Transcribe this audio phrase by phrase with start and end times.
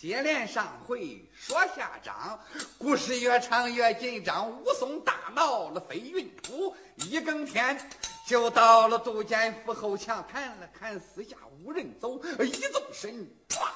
[0.00, 2.40] 接连上回说下章，
[2.78, 4.50] 故事越长越紧张。
[4.50, 7.78] 武松大闹了飞云浦，一更天
[8.26, 13.68] 就到了杜监府后墙，看了看四下无人走，一纵身，唰，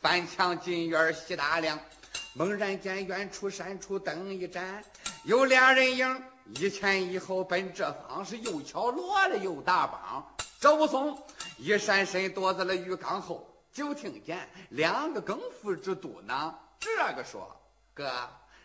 [0.00, 1.78] 翻墙进院西大梁。
[2.32, 4.82] 猛然间，远处山处灯一盏，
[5.24, 6.22] 有俩人影，
[6.54, 10.24] 一前一后奔这方，是又敲锣了又打梆。
[10.58, 11.22] 这武松
[11.58, 13.46] 一闪身躲在了浴缸后。
[13.76, 17.54] 就听见两个更夫之嘟囔：“这个说
[17.92, 18.10] 哥，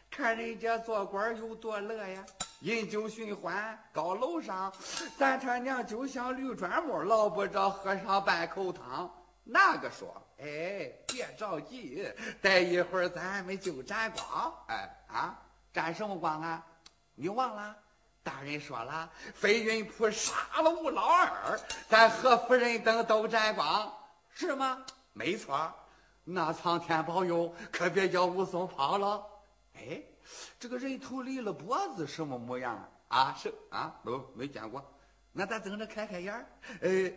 [0.10, 2.26] 看人家做官有多乐呀，
[2.62, 4.72] 饮酒寻欢高楼上，
[5.18, 12.10] 咱他娘就像绿砖木，捞不着喝上半口汤。”那个说：“哎，别着急，
[12.42, 14.54] 待一会儿咱们就沾光。
[14.70, 15.38] 哎啊，
[15.74, 16.66] 沾什么光啊？
[17.16, 17.76] 你忘了？
[18.24, 21.60] 大人说了，飞云浦杀了吴老二，
[21.90, 23.92] 咱何夫人等都沾光，
[24.34, 24.82] 是吗？”
[25.14, 25.74] 没错，
[26.24, 29.26] 那苍天保佑，可别叫武松跑了。
[29.76, 30.02] 哎，
[30.60, 33.36] 这个人头离了脖子什么模样啊？
[33.38, 34.84] 是啊，不没见过。
[35.32, 36.46] 那咱等着开开眼儿。
[36.82, 37.14] 哎，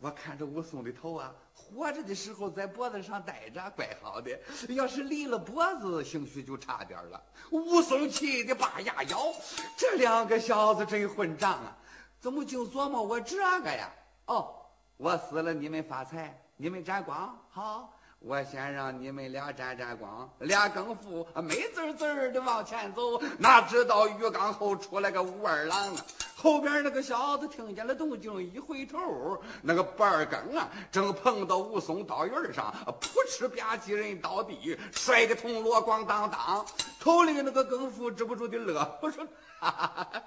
[0.00, 4.30] 我看着武松的头啊，活着的时候在脖子上戴着，怪好的。
[4.70, 7.22] 要是离了脖子，兴许就差点了。
[7.50, 9.32] 武松气得把牙咬，
[9.76, 11.76] 这两个小子真混账啊！
[12.18, 13.92] 怎么净琢磨我这个呀？
[14.26, 14.54] 哦，
[14.96, 16.42] 我死了，你们发财。
[16.58, 20.28] 你们沾光好，我先让你们俩沾沾光。
[20.38, 26.04] 俩更夫美滋滋的往前走，哪知道浴缸后出来个武二郎啊！
[26.46, 36.64] 后边那个小子听见了动静，一回头，那个半更啊，正碰到武松刀刃上，扑哧吧唧人倒地，摔得铜锣咣当当。
[37.00, 39.26] 头里那个更夫止不住的乐， 我说。
[39.58, 40.22] 哈哈哈！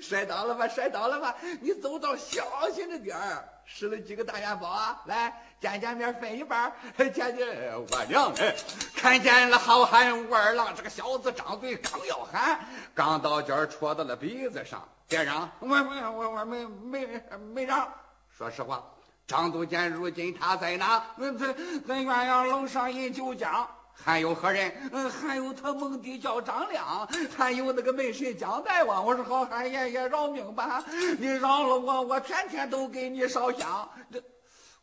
[0.00, 0.66] 摔倒了吧？
[0.68, 1.36] 摔倒了吧？
[1.60, 3.46] 你走道小心着点儿。
[3.66, 5.02] 使了几个大元宝啊！
[5.04, 6.72] 来，见见面分一半。
[6.96, 7.46] 见见
[7.76, 8.56] 我娘哎！
[8.96, 12.58] 看见了好汉武二郎，这个小子张嘴刚要喊，
[12.94, 14.88] 刚到尖戳到了鼻子上。
[15.08, 15.50] 别让！
[15.60, 17.22] 我我我我没没
[17.54, 17.90] 没让。
[18.28, 18.84] 说实话，
[19.26, 21.02] 张都监如今他在哪？
[21.16, 21.54] 在在
[22.04, 23.66] 鸳鸯楼上饮酒浆。
[24.00, 24.72] 还有何人？
[24.92, 29.04] 嗯，还有他蒙弟叫张亮，还有那个门神姜大王。
[29.04, 30.84] 我说好汉爷爷饶命吧！
[31.18, 33.90] 你饶了我，我天天都给你烧香。
[34.12, 34.22] 这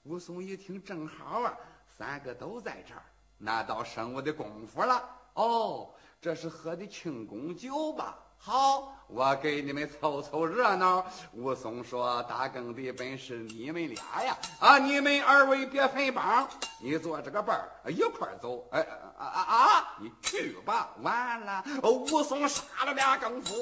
[0.03, 1.55] 武松一听，正好啊，
[1.97, 3.01] 三个都在这儿，
[3.37, 5.01] 那倒省我的功夫了。
[5.35, 8.17] 哦，这是喝的庆功酒吧？
[8.45, 8.91] 好。
[9.07, 11.03] 我给你们凑凑热闹。
[11.33, 16.47] 武松说：“大更的本是你们俩呀，啊，你们二位别分帮，
[16.79, 18.67] 你做这个伴儿一块走。
[18.71, 18.81] 哎
[19.17, 19.97] 啊啊啊！
[19.99, 20.89] 你去吧。
[21.01, 23.55] 完了，武松杀了俩更夫。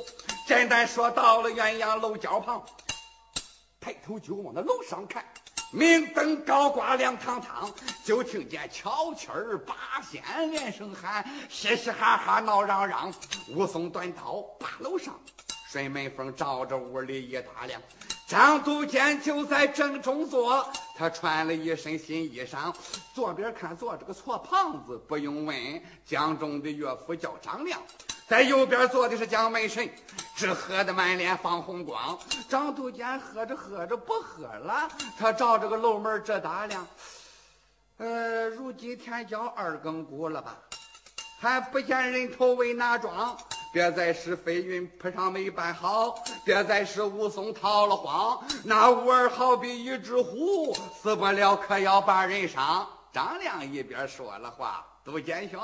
[0.48, 2.64] 简单说到了鸳鸯楼脚旁，
[3.80, 5.24] 抬头就往那楼上看。”
[5.74, 7.68] 明灯高挂亮堂堂，
[8.06, 13.12] 就听见敲七儿八仙连声喊，嘻嘻哈哈闹嚷嚷。
[13.50, 15.20] 武松端刀把楼上，
[15.72, 17.82] 顺门风照着屋里一打量。
[18.28, 22.72] 张都监就在正中坐，他穿了一身新衣裳。
[23.16, 27.82] 左边看坐着个矬胖子，不用问，江中的岳父叫张亮。
[28.28, 29.90] 在右边坐的是蒋门神，
[30.44, 32.20] 只喝得满脸放红光。
[32.50, 36.86] 张都监喝着喝着不喝了，他照着个楼门这打量，
[37.96, 40.58] 呃，如今天将二更鼓了吧？
[41.40, 43.38] 还不见人头为哪桩？
[43.74, 48.46] 别再是飞云铺上没办好，别再是武松逃了荒。
[48.66, 52.86] 那武儿好比一只虎，死不了可要把人伤。
[53.14, 55.58] 张亮一边说了话，都监兄。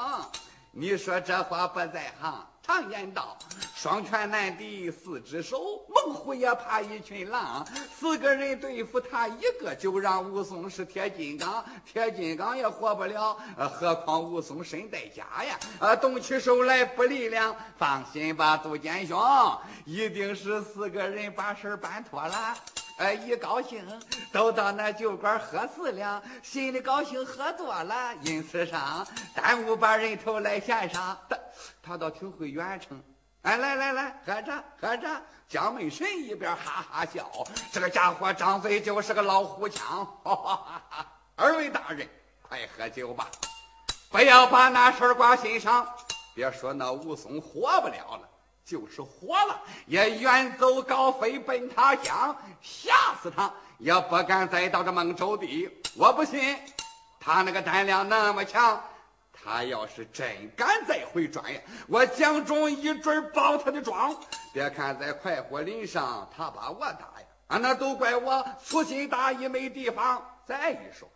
[0.72, 2.47] 你说这话不在行。
[2.69, 3.35] 常言道，
[3.74, 5.57] 双拳难敌四只手，
[5.88, 7.66] 猛虎也怕一群狼。
[8.00, 13.35] 四个人对付他一个，就让武松是铁金刚，铁金刚也活不了。
[13.58, 17.56] 何况武松身带家呀，啊，动起手来不力量。
[17.75, 19.19] 放心吧，杜建兄，
[19.84, 22.56] 一定是四个人把事办妥了。
[22.99, 23.84] 哎，一高兴
[24.32, 31.17] 都到那酒馆喝四两，心里高兴喝多了，因此上耽误把人头来献上。
[31.82, 33.02] 他倒挺会圆成。
[33.44, 35.22] 哎，来来来，喝着喝着。
[35.48, 37.30] 蒋门神一边哈哈笑，
[37.72, 40.06] 这个家伙张嘴就是个老虎枪。
[40.24, 41.06] 哈哈哈哈
[41.36, 42.08] 二位大人，
[42.42, 43.28] 快喝酒吧，
[44.10, 45.88] 不要把那事儿挂心上。
[46.36, 48.30] 别说那武松活不了了。
[48.66, 55.68] 就是活了，也远走高飞奔他乡，吓死他也不敢再到这孟州地。
[55.98, 56.56] 我不信，
[57.20, 58.80] 他那个胆量那么强，
[59.44, 64.16] 他要是真敢再回转呀，我江中一准包他的庄。
[64.53, 70.24] 别看在快活林上，他把我打呀，啊，那都怪我粗心大意没地方。
[70.46, 71.09] 再一说，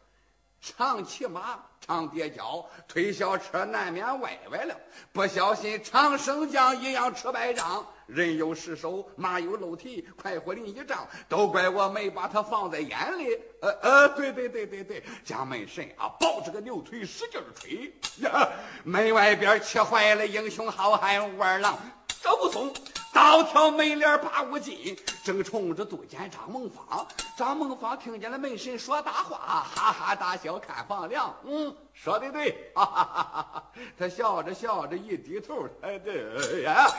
[0.61, 4.75] 常骑马，常跌跤，推小车难免歪歪了。
[5.11, 7.85] 不小心，长生将一样吃败仗。
[8.07, 13.37] 人有失手，马有漏蹄，快活林一仗，都怪我没把他放在眼里。
[13.61, 18.49] 呃呃，对对对对对，家门神啊，抱着个牛腿使劲吹呀，
[18.83, 21.77] 门外边气坏了英雄好汉武二郎
[22.21, 22.73] 赵武松。
[23.13, 27.07] 刀挑门帘把我进，正冲着杜监张孟芳。
[27.37, 31.31] 张孟芳听见了门神说大话，哈哈大笑看房梁。
[31.45, 33.63] 嗯，说的对，哈哈哈哈
[33.99, 36.89] 他笑着笑着一低头，哎对呀，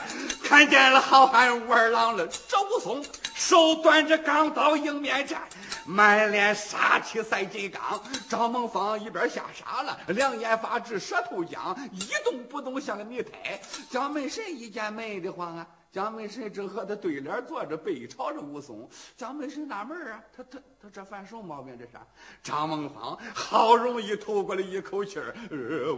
[0.41, 2.25] 看见了好汉武二郎了。
[2.47, 3.03] 赵武松
[3.33, 5.41] 手端着钢刀迎面战，
[5.85, 8.01] 满脸杀气赛金刚。
[8.29, 13.59] 张孟芳一边吓傻了，两眼发直，舌头僵，一动不动像个泥胎。
[13.89, 15.67] 蒋门神一见没的慌啊。
[15.95, 18.85] 蒋门神正和他对脸坐着，背朝着武松。
[19.15, 21.73] 蒋门神纳闷啊，他他他这犯什么毛病？
[21.79, 21.91] 这是
[22.43, 25.33] 张孟芳好容易吐过了一口气儿，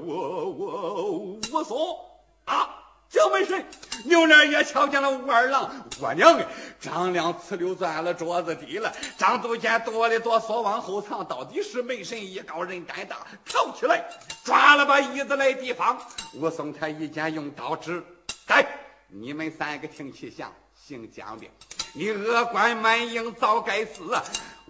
[0.05, 1.99] 我我武松
[2.45, 2.69] 啊！
[3.09, 3.65] 蒋门神
[4.05, 5.67] 扭脸也瞧见了武二郎，
[5.99, 6.47] 我娘的！
[6.79, 8.93] 张良呲溜钻了桌子底了。
[9.17, 14.07] 张都监哆里哆嗦往后藏，到底是门神艺高人胆大，跳起来
[14.43, 15.99] 抓了把椅子来地方。
[16.35, 18.03] 武松他一见用刀指，
[18.49, 18.63] 来。
[19.09, 21.49] 你们三个听其详，姓蒋的，
[21.93, 24.03] 你恶贯满盈，早该死！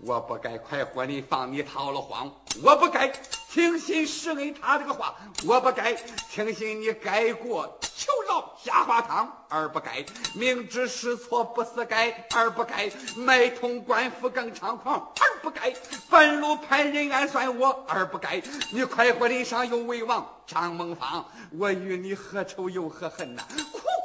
[0.03, 2.31] 我不该快活你放你逃了荒，
[2.61, 3.11] 我不该
[3.49, 5.95] 听信施恩他这个话，我不该
[6.29, 10.05] 听信你改过求饶下花堂，而不该
[10.35, 15.73] 明知是错不思改，而不该卖通官府更猖狂，而不该
[16.11, 18.39] 半路派人暗算我，而不该
[18.71, 23.41] 你快活林上有为王张孟芳，我与你何仇又何恨呐？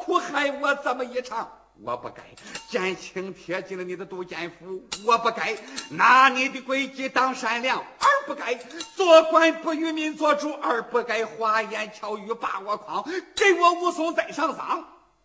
[0.04, 1.48] 苦害我这么一场，
[1.80, 2.22] 我不该。
[2.68, 5.56] 减轻贴近了你的杜监府，我不该。
[5.90, 8.54] 拿你的诡计当善良，而不该。
[8.96, 13.04] 做官不与民做主，而不该花言巧语把我诓，
[13.36, 14.84] 给我武松再上丧。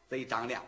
[0.09, 0.62] 贼张良，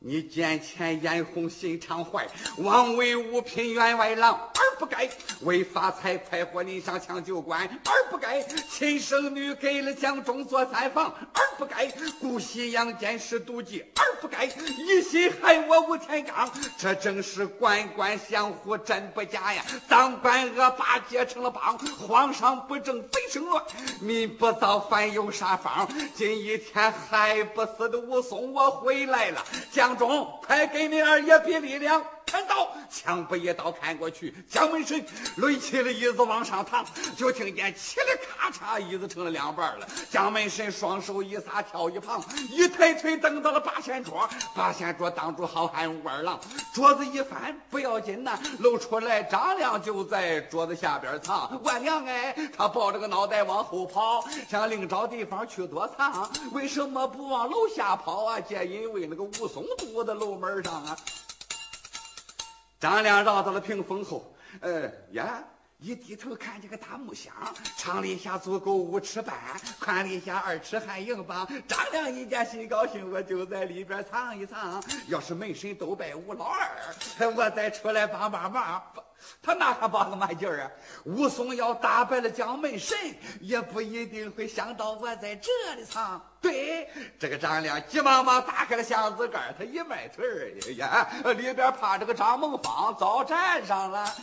[0.00, 2.28] 你见钱眼红心肠坏，
[2.58, 4.32] 枉为五品员外郎。
[4.54, 5.10] 而不该
[5.40, 8.40] 为发财快活林上抢酒馆，而不该
[8.70, 11.88] 亲生女给了蒋中做三房，而不该
[12.20, 16.48] 姑息养奸是妒忌，而不该一心害我吴天罡。
[16.78, 19.64] 这正是官官相护，真不假呀！
[19.88, 23.60] 当官恶霸结成了帮，皇上不正贼生乱，
[24.00, 25.88] 民不造反有啥方？
[26.14, 29.44] 今一天还不死的武松，我回来了！
[29.88, 32.04] 蒋中，快给你二爷比力量！
[32.30, 35.02] 看刀，枪不一刀看过去，蒋门神
[35.36, 36.84] 抡起了椅子往上躺，
[37.16, 39.88] 就听见嘁哩咔嚓，椅子成了两半了。
[40.10, 46.38] 蒋门神双手一撒，跳一旁，一抬腿蹬到了八仙桌，八仙桌挡住好汉武二郎，
[46.74, 51.58] 桌子一翻不要紧呐，露出来张亮就在桌子下边藏。
[51.64, 58.38] 我娘哎，他抱着个脑袋往后跑，想另找地方去躲藏，为什么不往楼下跑啊？
[58.38, 60.96] 皆因为那个武松堵在楼门上啊。
[62.80, 65.42] 张良绕到了屏风后，呃呀，
[65.78, 67.32] 一低头看见个大木箱，
[67.76, 69.36] 长里下足够五尺半，
[69.80, 71.46] 宽里下二尺还硬邦。
[71.66, 74.80] 张良一见心高兴，我就在里边藏一藏。
[75.08, 76.68] 要是门神都拜吴老二，
[77.34, 78.80] 我再出来帮帮忙。
[79.42, 80.70] 他哪还帮个嘛劲儿啊？
[81.04, 82.96] 武松要打败了蒋门神，
[83.40, 86.20] 也不一定会想到我在这里藏。
[86.40, 94.14] 对，这个张良急忙忙打开了箱子盖他一迈腿儿呀，里边趴着个张梦芳，早站上了。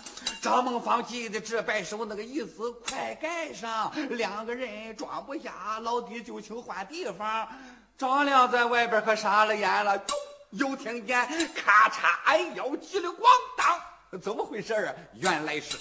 [0.41, 7.47] 张梦芳急得直摆手，那个意思快盖上，两个人装不下，老弟就请换地方。
[7.97, 10.01] 张良在外边可傻了眼了，
[10.51, 13.23] 又听见咔嚓，哎呦，急了咣。
[14.21, 14.93] 怎么回事啊？
[15.13, 15.77] 原来是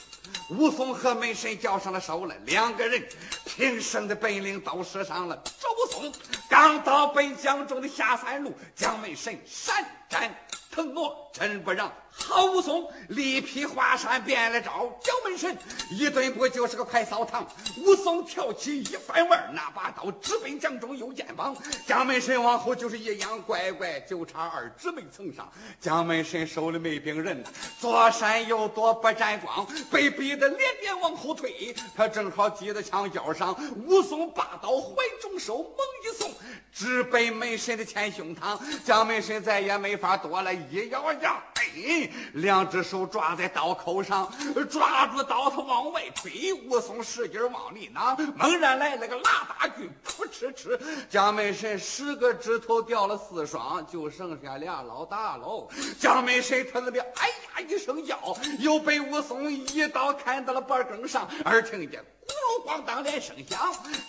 [0.50, 3.06] 武松和门神交上了手了，两个人
[3.44, 5.40] 平生的本领都使上了。
[5.60, 6.12] 这武松
[6.48, 10.34] 刚到本江中的下三路，将门神闪斩
[10.70, 11.92] 腾挪，真不让。
[12.16, 15.56] 好武松力劈华山变了招，蒋门神
[15.90, 17.46] 一顿步就是个快扫堂。
[17.84, 21.54] 武松跳起一翻腕，拿把刀直奔蒋中右肩膀。
[21.86, 25.52] 蒋门神往后就是一仰，乖乖就差二指没蹭上。
[25.80, 27.44] 蒋门神手里没兵刃，
[27.78, 31.74] 左闪右躲不沾光，被逼得连连往后退。
[31.96, 33.54] 他正好挤在墙角上，
[33.86, 36.30] 武松把刀怀中手，猛一送，
[36.72, 38.58] 直奔门神的前胸膛。
[38.84, 42.03] 蒋门神再也没法躲了，一咬牙，哎。
[42.32, 44.32] 两只手抓在刀口上，
[44.70, 46.52] 抓住刀头往外推。
[46.52, 55.68] 武松使劲往里拿，猛然来了个拉大锯，噗哧哧，蒋门神十个指头掉了四双，就剩下俩老大喽。
[55.98, 58.18] 蒋门神他那边哎呀一声叫，
[58.58, 62.04] 又被武松一刀砍到了脖梗上，而听见。
[62.24, 63.60] 咕噜咣当连声响，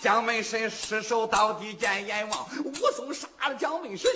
[0.02, 2.48] 蒋门神失手倒地见阎王。
[2.64, 4.10] 武松杀了蒋门神，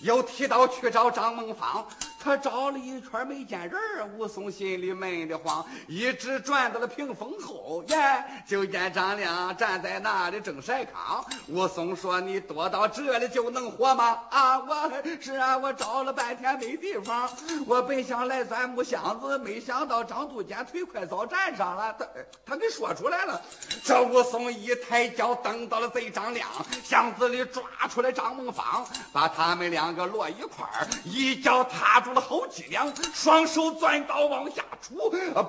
[0.00, 1.86] 又提刀去找张孟芳。
[2.24, 11.22] 他找了一圈没见人武松心里闷得慌，一直转到了屏风后，耶，就见张亮站在那里正晒炕。
[11.48, 14.90] 武松说：“你躲到这里就能活吗？”啊，我
[15.20, 17.28] 是啊，我找了半天没地方，
[17.66, 22.06] 我本想来钻木箱子，没想到张杜坚腿快早站上了，他
[22.46, 23.38] 他给说出来了。
[23.84, 26.48] 这武松一抬脚蹬到了贼张亮
[26.82, 35.46] 箱子里，抓出来张孟芳，把他们两个摞一块儿，一脚踏住了后脊梁，双手钻刀往下杵，噗！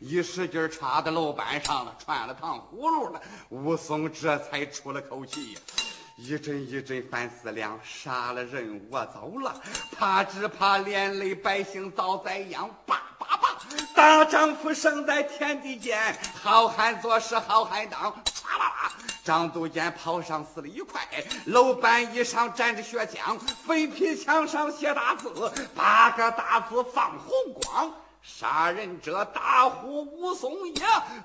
[0.00, 3.20] 一使劲插在楼板上了，穿了糖葫芦了。
[3.48, 5.56] 武松这才出了口气，
[6.16, 9.60] 一阵一阵反思量，杀了人我走了，
[9.96, 12.68] 怕只怕连累百姓遭灾殃。
[12.86, 13.58] 叭叭叭，
[13.94, 18.12] 大丈夫生在天地间，好汉做事好汉当。
[18.24, 18.92] 唰啦啦，
[19.24, 21.00] 张杜坚跑上死了一块，
[21.46, 25.30] 楼板衣上沾着血浆，废皮墙上写大字，
[25.74, 27.90] 八个大字放红光。
[28.22, 30.82] 杀人者大呼武松也，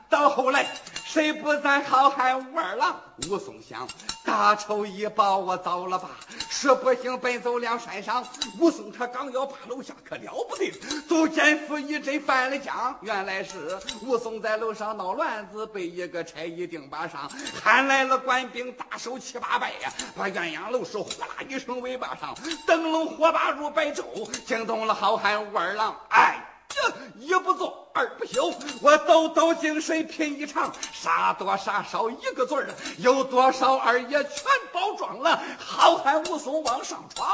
[0.10, 0.66] 到后来
[1.12, 2.96] 谁不赞好汉武二郎？
[3.28, 3.88] 武松想
[4.24, 6.12] 大仇已报，我走了吧。
[6.48, 8.24] 实不行，奔走梁山上。
[8.60, 10.72] 武松他刚要爬楼下，可了不得！
[11.08, 17.28] 杜建福一阵翻了江，原来是武松在楼上闹乱子，被一个差役钉把上，
[17.60, 22.38] 喊来了官兵，大手七八百呀，把鸳鸯楼是呼啦一声尾巴上，
[22.68, 26.00] 灯笼火把如白昼，惊动了好汉武二郎。
[26.10, 26.46] 哎。
[26.72, 35.38] 这一不做二不休，我抖抖精神拼一场，杀多杀少一个字儿，有多少二爷全包装了。
[35.58, 37.30] 好汉武松往上闯，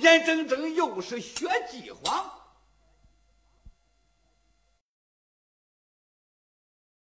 [0.00, 2.24] 眼睁睁又是血迹荒。